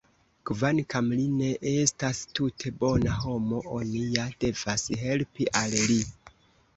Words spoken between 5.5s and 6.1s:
al li!